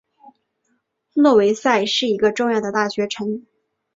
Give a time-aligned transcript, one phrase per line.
[1.13, 3.45] 诺维萨是一个重要的大学城。